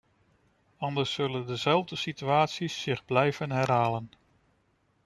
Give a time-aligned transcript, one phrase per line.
[0.77, 4.11] Anders zullen dezelfde situaties zich blijven herhalen.